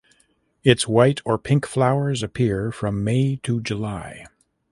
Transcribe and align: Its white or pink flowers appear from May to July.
Its 0.63 0.87
white 0.87 1.21
or 1.25 1.37
pink 1.37 1.63
flowers 1.67 2.23
appear 2.23 2.71
from 2.71 3.03
May 3.03 3.35
to 3.43 3.61
July. 3.61 4.25